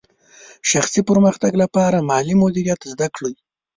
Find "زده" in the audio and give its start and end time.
2.91-3.07